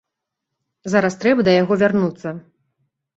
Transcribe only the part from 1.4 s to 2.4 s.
да яго вярнуцца.